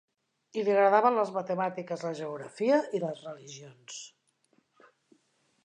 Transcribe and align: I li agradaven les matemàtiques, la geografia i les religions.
I 0.59 0.61
li 0.67 0.71
agradaven 0.75 1.17
les 1.19 1.33
matemàtiques, 1.35 2.07
la 2.09 2.13
geografia 2.21 2.79
i 2.99 3.03
les 3.05 3.21
religions. 3.27 4.01